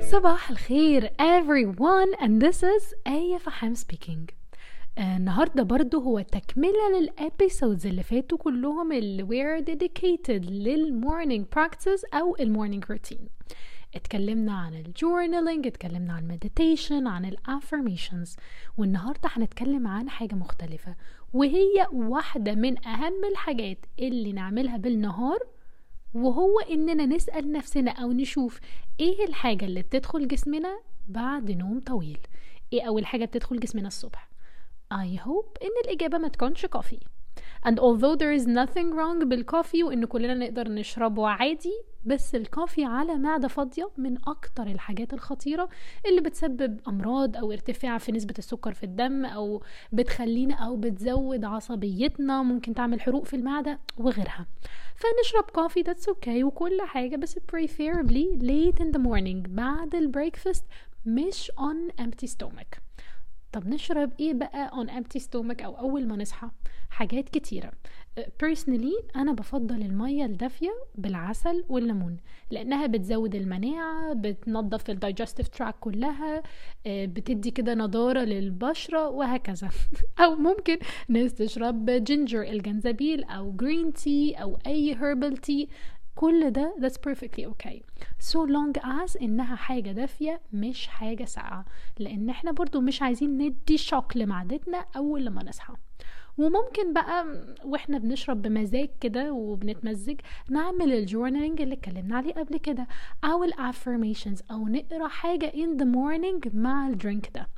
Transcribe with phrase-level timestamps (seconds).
[0.00, 4.34] صباح الخير everyone and this is آية فحام speaking.
[4.98, 11.46] آه، النهاردة برضو هو تكملة لل episodes اللي فاتوا كلهم اللي were dedicated لل morning
[11.56, 13.28] practice أو ال morning routine
[13.94, 18.36] اتكلمنا عن ال journaling اتكلمنا عن ال meditation عن ال affirmations
[18.78, 20.94] والنهاردة هنتكلم عن حاجة مختلفة
[21.32, 25.38] وهي واحدة من أهم الحاجات اللي نعملها بالنهار
[26.14, 28.60] وهو إننا نسأل نفسنا أو نشوف
[29.00, 32.18] إيه الحاجة اللي بتدخل جسمنا بعد نوم طويل.
[32.72, 34.28] إيه أول حاجة بتدخل جسمنا الصبح؟
[34.94, 36.98] I hope إن الإجابة ما تكونش كوفي
[37.66, 43.14] and although there is nothing wrong بالكوفي وإن كلنا نقدر نشربه عادي بس الكوفي على
[43.14, 45.68] معدة فاضية من أكتر الحاجات الخطيرة
[46.06, 49.62] اللي بتسبب أمراض أو ارتفاع في نسبة السكر في الدم أو
[49.92, 54.46] بتخلينا أو بتزود عصبيتنا ممكن تعمل حروق في المعدة وغيرها.
[54.96, 60.64] فنشرب coffee that's okay وكل حاجة بس preferably late in the morning بعد ال breakfast
[61.06, 62.89] مش on empty stomach.
[63.52, 66.50] طب نشرب إيه بقى on empty stomach أو أول ما نصحى؟
[66.90, 67.72] حاجات كتيرة.
[68.18, 72.16] personally أنا بفضل المية الدافية بالعسل والليمون
[72.50, 76.42] لأنها بتزود المناعة بتنظف ال digestive tract كلها
[76.86, 79.70] بتدي كده نضارة للبشرة وهكذا.
[80.24, 85.68] أو ممكن ناس تشرب ginger الجنزبيل أو green tea أو أي herbal tea
[86.14, 87.80] كل ده that's perfectly okay.
[88.32, 91.64] So long as إنها حاجة دافية مش حاجة ساقعة.
[91.98, 95.74] لأن إحنا برضو مش عايزين ندي shock لمعدتنا أول لما نصحى.
[96.38, 97.26] وممكن بقى
[97.64, 102.86] وإحنا بنشرب بمزاج كده وبنتمزج نعمل ال journaling اللي اتكلمنا عليه قبل كده.
[103.24, 107.48] أو ال affirmations أو نقرأ حاجة in the morning مع ال drink ده.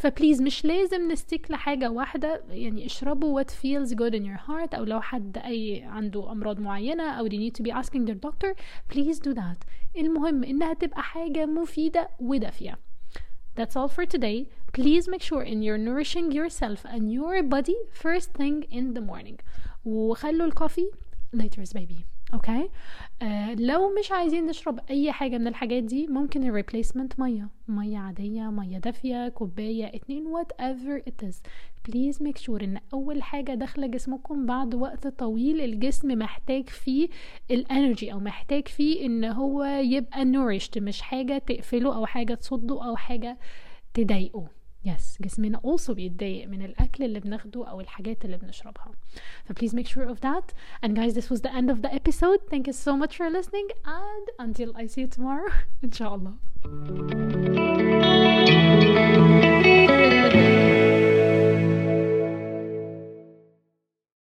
[0.00, 4.40] ف please مش لازم ن stick لحاجه واحدة يعني اشربوا what feels good in your
[4.48, 8.28] heart أو لو حد اي عنده امراض معينه أو they need to be asking their
[8.28, 8.54] doctor
[8.94, 9.56] please do that
[9.98, 12.78] المهم انها تبقى حاجة مفيده ودافيه
[13.60, 14.38] That's all for today.
[14.78, 19.36] Please make sure in you're nourishing yourself and your body first thing in the morning.
[19.84, 20.90] وخلوا ال coffee
[21.36, 22.04] later baby.
[22.34, 22.68] Okay.
[23.22, 27.48] آه لو مش عايزين نشرب أي حاجة من الحاجات دي ممكن ال replacement مية.
[27.68, 31.42] مية عادية مية دافية كوباية اتنين whatever it is
[31.88, 37.08] Please make sure إن أول حاجة داخلة جسمكم بعد وقت طويل الجسم محتاج فيه
[37.50, 42.84] ال energy أو محتاج فيه إن هو يبقى nourished مش حاجة تقفله أو حاجة تصده
[42.88, 43.38] أو حاجة
[43.94, 44.59] تضايقه.
[44.85, 48.91] يس yes, جسمنا also بيتضايق من الاكل اللي بناخده او الحاجات اللي بنشربها
[49.45, 50.53] ف please make sure of that
[50.85, 53.67] and guys this was the end of the episode thank you so much for listening
[53.85, 55.51] and until I see you tomorrow
[55.83, 56.33] ان شاء الله